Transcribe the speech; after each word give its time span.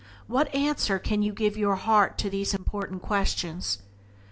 What 0.25 0.51
answer 0.55 0.97
can 0.97 1.21
you 1.21 1.31
give 1.31 1.55
your 1.55 1.75
heart 1.75 2.17
to 2.17 2.29
these 2.31 2.55
important 2.55 3.03
questions? 3.03 3.83